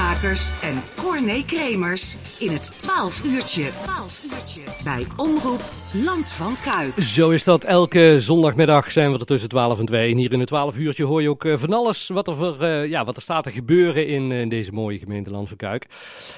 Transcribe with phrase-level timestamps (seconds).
[0.00, 3.70] En Corné Kremers in het 12 uurtje.
[3.78, 4.60] 12 uurtje.
[4.84, 5.60] Bij Omroep
[6.04, 7.00] Land van Kuik.
[7.02, 7.64] Zo is dat.
[7.64, 10.10] Elke zondagmiddag zijn we er tussen 12 en 2.
[10.10, 12.56] En hier in het 12 uurtje hoor je ook eh, van alles wat er, voor,
[12.62, 15.56] uh, ja, wat er staat te gebeuren in, uh, in deze mooie gemeente Land van
[15.56, 15.86] Kuik.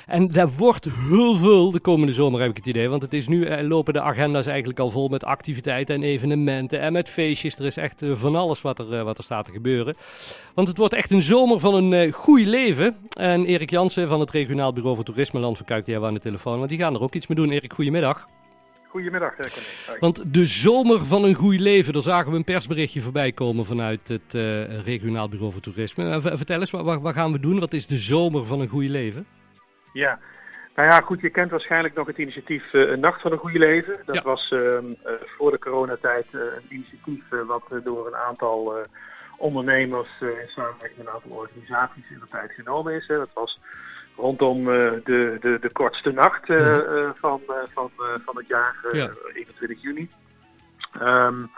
[0.06, 2.88] En daar wordt heel veel de komende zomer, heb ik het idee.
[2.88, 6.92] Want het is nu lopen de agenda's eigenlijk al vol met activiteiten en evenementen en
[6.92, 7.58] met feestjes.
[7.58, 9.96] Er is echt van alles wat er, wat er staat te gebeuren.
[10.54, 12.96] Want het wordt echt een zomer van een goed leven.
[13.18, 16.16] En Erik Jansen van het Regionaal Bureau voor Toerisme Land van Kuik, die hebben we
[16.16, 16.58] aan de telefoon.
[16.58, 17.50] Want die gaan er ook iets mee doen.
[17.50, 18.26] Erik, goedemiddag.
[18.88, 19.34] Goedemiddag,
[20.00, 24.08] Want de zomer van een goed leven, daar zagen we een persberichtje voorbij komen vanuit
[24.08, 26.04] het uh, Regionaal Bureau voor Toerisme.
[26.04, 27.60] Uh, vertel eens, wat, wat, gaan we doen?
[27.60, 29.26] Wat is de zomer van een goed leven?
[29.92, 30.18] Ja,
[30.74, 33.96] nou ja, goed, je kent waarschijnlijk nog het initiatief uh, Nacht van een Goede Leven.
[34.06, 34.22] Dat ja.
[34.22, 34.84] was ehm,
[35.36, 38.74] voor de coronatijd een initiatief wat door een aantal
[39.42, 43.06] ondernemers in samenwerking met een aantal organisaties in de tijd genomen is.
[43.06, 43.16] Hè.
[43.16, 43.60] Dat was
[44.16, 45.00] rondom de,
[45.40, 47.40] de, de kortste nacht uh, van,
[47.74, 47.90] van,
[48.24, 49.10] van het jaar, ja.
[49.34, 50.10] 21 juni.
[50.94, 51.50] Um,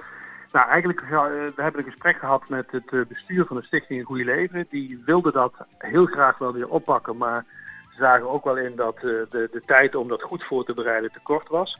[0.52, 4.24] nou, eigenlijk we hebben een gesprek gehad met het bestuur van de Stichting Een Goede
[4.24, 4.66] Leven.
[4.70, 7.44] Die wilde dat heel graag wel weer oppakken, maar
[7.90, 11.12] ze zagen ook wel in dat de, de tijd om dat goed voor te bereiden
[11.12, 11.78] te kort was.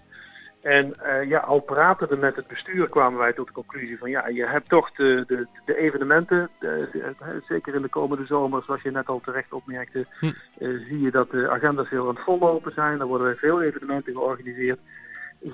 [0.64, 4.28] En uh, ja, al pratende met het bestuur kwamen wij tot de conclusie van ja,
[4.28, 8.82] je hebt toch de, de, de evenementen, de, de, zeker in de komende zomer, zoals
[8.82, 10.26] je net al terecht opmerkte, hm.
[10.26, 13.00] uh, zie je dat de agenda's heel aan het vollopen zijn.
[13.00, 14.78] Er worden veel evenementen georganiseerd.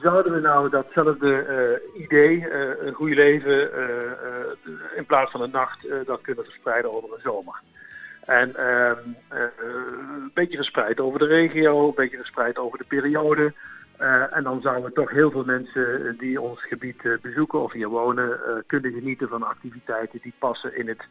[0.02, 1.46] Zouden we nou datzelfde
[1.94, 3.70] uh, idee, een goed leven,
[4.96, 7.60] in plaats van een nacht, dat kunnen verspreiden over een zomer?
[8.24, 13.52] En ehm, een beetje verspreid over de regio, een beetje verspreid over de periode.
[14.00, 17.88] Uh, en dan zouden toch heel veel mensen die ons gebied uh, bezoeken of hier
[17.88, 21.02] wonen uh, kunnen genieten van activiteiten die passen in het,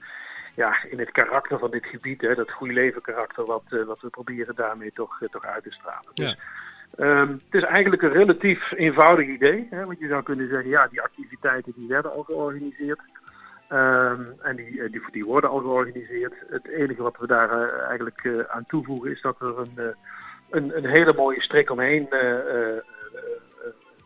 [0.55, 2.21] ja, in het karakter van dit gebied.
[2.21, 6.11] Hè, dat goede leven karakter wat, wat we proberen daarmee toch, toch uit te stralen.
[6.13, 6.25] Ja.
[6.25, 6.37] Dus,
[7.05, 9.67] um, het is eigenlijk een relatief eenvoudig idee.
[9.69, 12.99] Hè, want je zou kunnen zeggen, ja die activiteiten die werden al georganiseerd.
[13.71, 16.33] Um, en die, die, die worden al georganiseerd.
[16.49, 19.95] Het enige wat we daar eigenlijk aan toevoegen is dat er een
[20.49, 22.77] een, een hele mooie strik omheen uh, uh,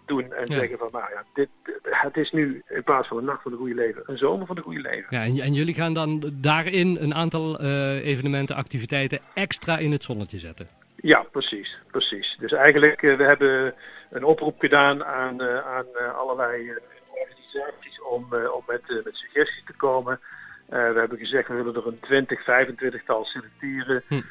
[0.05, 0.59] doen en ja.
[0.59, 1.49] zeggen van nou ja, dit,
[1.81, 4.55] het is nu in plaats van een nacht van het goede leven, een zomer van
[4.55, 5.05] het goede leven.
[5.09, 7.61] Ja, en, en jullie gaan dan daarin een aantal
[8.01, 10.67] evenementen, activiteiten extra in het zonnetje zetten?
[10.95, 12.37] Ja, precies, precies.
[12.39, 13.73] Dus eigenlijk, we hebben
[14.09, 16.73] een oproep gedaan aan, aan allerlei
[17.09, 20.19] organisaties om, om met, met suggesties te komen.
[20.69, 24.03] Uh, we hebben gezegd we willen er een 20, 25 tal selecteren.
[24.07, 24.21] Hm.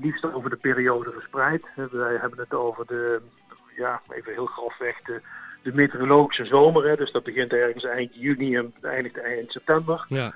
[0.00, 1.62] Liefst over de periode verspreid.
[1.90, 3.20] wij hebben het over de,
[3.76, 5.20] ja, even heel grofweg, de,
[5.62, 6.88] de meteorologische zomer.
[6.88, 6.96] Hè.
[6.96, 10.06] Dus dat begint ergens eind juni en eindigt eind september.
[10.08, 10.32] Ja.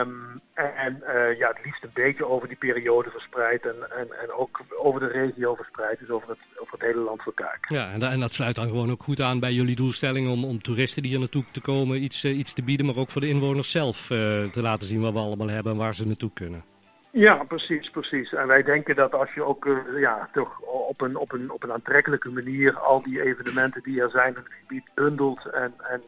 [0.00, 0.40] Um,
[0.84, 4.60] en uh, ja, het liefst een beetje over die periode verspreid en, en, en ook
[4.78, 7.66] over de regio verspreid, dus over het, over het hele land voor Kuik.
[7.68, 10.44] Ja, en, da en, dat sluit dan gewoon ook goed aan bij jullie doelstelling om,
[10.44, 13.20] om toeristen die hier naartoe te komen iets, uh, iets te bieden, maar ook voor
[13.20, 16.30] de inwoners zelf uh, te laten zien wat we allemaal hebben en waar ze naartoe
[16.34, 16.64] kunnen.
[17.10, 18.32] Ja, precies, precies.
[18.32, 21.72] En wij denken dat als je ook ja, toch op een, op, een, op een
[21.72, 26.02] aantrekkelijke manier al die evenementen die er zijn in het gebied bundelt en, en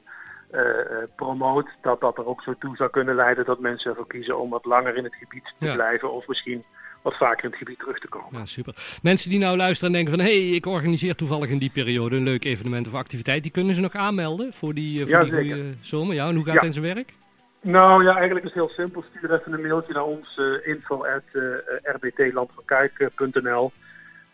[1.16, 4.50] promoot, dat dat er ook zo toe zou kunnen leiden dat mensen ervoor kiezen om
[4.50, 5.74] wat langer in het gebied te ja.
[5.74, 6.64] blijven of misschien
[7.02, 8.38] wat vaker in het gebied terug te komen.
[8.38, 8.74] Ja, super.
[9.02, 12.16] Mensen die nou luisteren en denken van hé, hey, ik organiseer toevallig in die periode
[12.16, 15.32] een leuk evenement of activiteit, die kunnen ze nog aanmelden voor die, voor ja, die
[15.32, 16.14] goede zomer.
[16.14, 17.12] Ja, en hoe gaat het in zijn werk?
[17.60, 19.04] Nou ja, eigenlijk is het heel simpel.
[19.10, 21.42] Stuur even een mailtje naar ons uh, info at uh,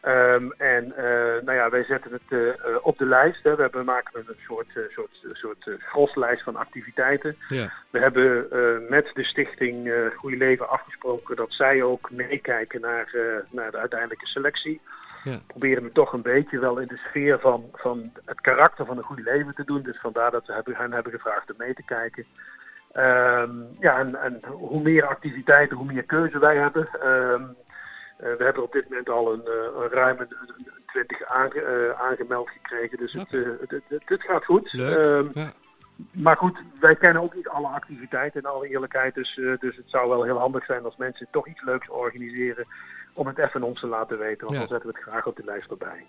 [0.06, 1.04] um, en uh,
[1.44, 2.50] nou ja, wij zetten het uh,
[2.82, 3.42] op de lijst.
[3.42, 3.56] Hè.
[3.56, 7.36] We hebben, maken een soort, uh, soort, soort groslijst van activiteiten.
[7.48, 7.72] Ja.
[7.90, 8.46] We hebben
[8.88, 13.14] met de stichting Goede Leven afgesproken dat zij ook meekijken naar,
[13.50, 14.80] naar de uiteindelijke selectie.
[15.24, 15.40] Ja.
[15.46, 19.04] Proberen we toch een beetje wel in de sfeer van, van het karakter van een
[19.04, 19.82] goede leven te doen.
[19.82, 22.26] Dus vandaar dat we hebben, hen hebben gevraagd om mee te kijken.
[22.96, 26.88] Um, ja, en, en, hoe meer activiteiten, hoe meer keuze wij hebben.
[27.06, 27.71] Um, uh,
[28.22, 30.28] we hebben op dit moment al een, uh, een ruime
[30.86, 32.98] 20 aange, uh, aangemeld gekregen.
[32.98, 34.72] Dus het, het, het, het, gaat goed.
[34.72, 35.52] Um, ja.
[36.10, 39.14] Maar goed, wij kennen ook niet alle activiteiten in alle eerlijkheid.
[39.14, 42.66] Dus, dus het zou wel heel handig zijn als mensen toch iets leuks organiseren
[43.12, 44.40] om het even ons te laten weten.
[44.40, 44.58] Want ja.
[44.58, 46.04] dan zetten we het graag op de lijst erbij.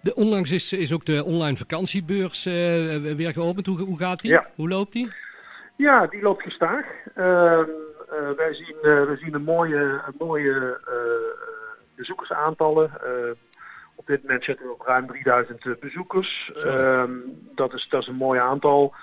[0.00, 3.66] De, onlangs is, is ook de online vakantiebeurs weer geopend.
[3.66, 4.30] Hoe, hoe gaat die?
[4.30, 4.50] Ja.
[4.54, 5.12] Hoe loopt die?
[5.76, 6.84] Ja, die loopt gestaag.
[7.16, 10.80] Uh, uh, wij zien, uh, wij zien een mooie, een mooie
[11.98, 12.90] bezoekersaantallen.
[13.94, 16.52] op dit moment zitten we op ruim 3000 bezoekers.
[17.54, 18.94] dat, is, dat is een mooi aantal.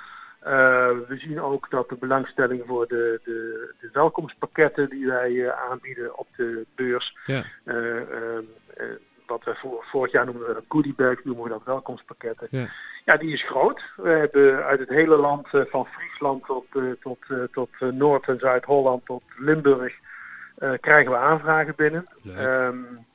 [1.07, 6.27] we zien ook dat de belangstelling voor de, de, de welkomstpakketten die wij aanbieden op
[6.35, 7.43] de beurs Ja.
[9.27, 12.47] wat we voor, vorig jaar noemen we dat goodiebags, noemen we dat welkomstpakketten.
[12.51, 12.67] Ja.
[13.05, 13.81] ja, die is groot.
[13.95, 16.65] We hebben uit het hele land, van Friesland tot,
[17.01, 17.17] tot,
[17.51, 19.93] tot Noord- en Zuid-Holland tot Limburg,
[20.79, 22.07] krijgen we aanvragen binnen.
[22.37, 23.05] Um,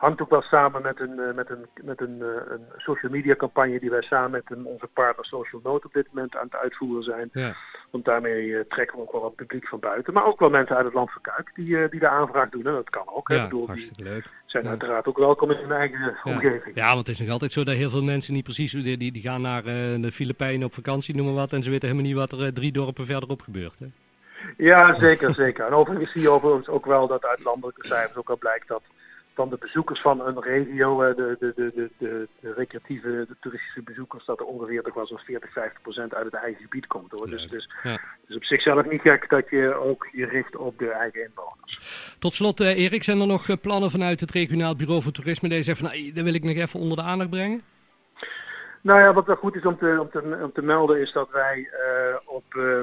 [0.00, 3.90] hangt ook wel samen met een, met een, met een, een social media campagne die
[3.90, 7.28] wij samen met een, onze partner Social Note op dit moment aan het uitvoeren zijn.
[7.32, 7.56] Ja.
[7.90, 10.12] Want daarmee trekken we ook wel wat publiek van buiten.
[10.12, 12.66] Maar ook wel mensen uit het land van Kuik die, die de aanvraag doen.
[12.66, 13.28] En dat kan ook.
[13.28, 14.28] Ja, bedoel, hartstikke die leuk.
[14.46, 16.76] zijn uiteraard ook welkom in hun eigen omgeving.
[16.76, 18.72] Ja, want het is nog altijd zo dat heel veel mensen niet precies...
[18.72, 21.52] Die, die, die gaan naar de Filipijnen op vakantie, noem maar wat.
[21.52, 23.78] En ze weten helemaal niet wat er drie dorpen verderop gebeurt.
[23.78, 23.86] Hè?
[24.56, 25.66] Ja, zeker, zeker.
[25.66, 28.82] En overigens zie je overigens ook wel dat uit landelijke cijfers ook al blijkt dat
[29.34, 33.82] van de bezoekers van een regio, de, de, de, de, de, de recreatieve, de toeristische
[33.82, 37.10] bezoekers, dat er ongeveer toch wel zo'n 40, 50 procent uit het eigen gebied komt.
[37.10, 37.30] Hoor.
[37.30, 38.00] Dus, dus, ja.
[38.26, 42.16] dus op zichzelf niet gek dat je ook je richt op de eigen inwoners.
[42.18, 45.62] Tot slot, uh, Erik, zijn er nog plannen vanuit het regionaal bureau voor toerisme die
[45.62, 47.62] zeggen van, nou, dat wil ik nog even onder de aandacht brengen?
[48.82, 51.30] Nou ja, wat wel goed is om te, om te, om te melden is dat
[51.30, 52.80] wij uh, op uh,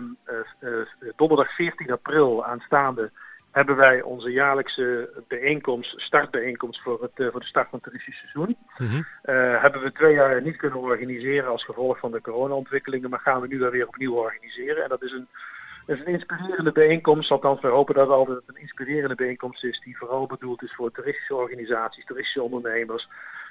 [1.18, 3.12] donderdag 14 april aanstaande
[3.52, 8.18] hebben wij onze jaarlijkse bijeenkomst, startbijeenkomst voor, het, eh, voor de start van het toeristisch
[8.18, 8.58] seizoen.
[8.78, 9.06] Mm
[9.62, 13.48] hebben we twee jaar niet kunnen organiseren als gevolg van de corona-ontwikkelingen, maar gaan we
[13.48, 14.84] nu weer opnieuw organiseren.
[14.84, 15.28] En dat is een,
[15.86, 19.98] is een inspirerende bijeenkomst, althans we hopen dat het altijd een inspirerende bijeenkomst is die
[19.98, 23.08] vooral bedoeld is voor toeristische organisaties, toeristische ondernemers,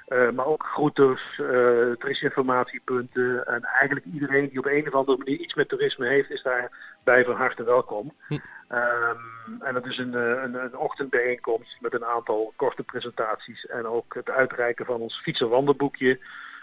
[0.08, 1.48] uh, maar ook groeters, uh,
[1.92, 3.46] toeristinformatiepunten.
[3.46, 7.24] En eigenlijk iedereen die op een of andere manier iets met toerisme heeft, is daarbij
[7.24, 8.12] van harte welkom.
[8.28, 8.34] Hm.
[8.68, 14.14] Um, en dat is een, een, een, ochtendbijeenkomst met een aantal korte presentaties en ook
[14.14, 16.20] het uitreiken van ons fiets- en wandelboekje.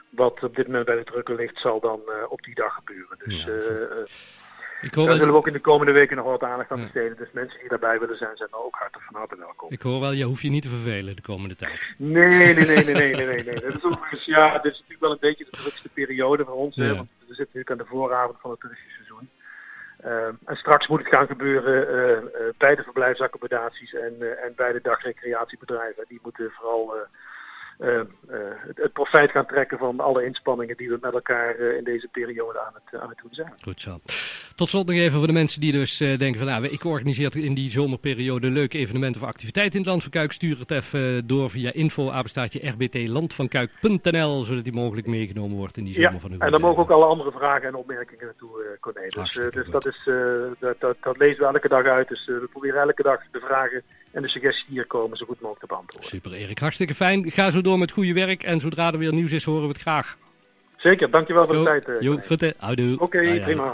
[0.10, 3.18] Wat op dit moment bij de drukker ligt, zal dan uh, op die dag gebeuren.
[3.26, 3.52] Dus ja,
[4.84, 7.18] ik hoor Daar zullen we ook in de komende weken nog wat aandacht aan besteden.
[7.18, 9.72] Dus mensen die daarbij willen zijn, zijn ook hartelijk van harte welkom.
[9.72, 11.94] Ik hoor wel, je hoeft je niet te vervelen de komende tijd.
[11.98, 13.44] Nee, nee, nee, nee, nee, nee, nee.
[13.44, 13.62] nee.
[13.66, 16.76] Dat is overigens, ja, dit is natuurlijk wel een beetje de drukste periode voor ons.
[16.76, 16.84] Ja.
[16.84, 19.30] Hè, want we zitten natuurlijk aan de vooravond van het toeristische seizoen.
[20.06, 24.72] Uh, en straks moet het gaan gebeuren uh, uh, bij de verblijfsaccommodaties en, en bij
[24.72, 26.06] de dagrecreatiebedrijven.
[26.08, 26.94] Die moeten vooral
[27.78, 28.08] het,
[28.76, 32.60] het, profijt gaan trekken van alle inspanningen die we met elkaar uh, in deze periode
[32.60, 33.54] aan het, aan het doen zijn.
[33.62, 34.00] Goed zo.
[34.56, 37.54] Tot slot nog even voor de mensen die dus denken van nou, ik organiseer in
[37.54, 40.32] die zomerperiode leuke evenementen of activiteiten in het Land van Kuik.
[40.32, 46.14] Stuur het even door via info rbtlandvankuik.nl zodat die mogelijk meegenomen wordt in die zomer
[46.14, 49.08] ja, van uw En dan mogen ook alle andere vragen en opmerkingen naartoe Corné.
[49.08, 50.10] Dus, dus dat, is,
[50.60, 52.08] dat, dat, dat, lezen we elke dag uit.
[52.08, 55.36] Dus we proberen elke dag de vragen en de suggesties die hier komen zo goed
[55.42, 56.10] mogelijk te beantwoorden.
[56.10, 57.32] Super Erik, hartstikke fijn.
[57.32, 59.82] Ga zo door met goede werk en zodra er weer nieuws is horen we het
[59.82, 60.18] graag.
[60.78, 62.04] Zeker, dankjewel voor de tijd.
[62.04, 62.54] Jo, groeten.
[62.58, 62.94] Houdoe.
[62.94, 63.72] Oké, okay, prima.